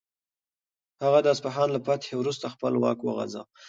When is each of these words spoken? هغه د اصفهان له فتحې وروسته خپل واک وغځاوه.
هغه 1.03 1.19
د 1.23 1.27
اصفهان 1.35 1.69
له 1.71 1.79
فتحې 1.87 2.15
وروسته 2.17 2.53
خپل 2.53 2.73
واک 2.81 2.99
وغځاوه. 3.03 3.49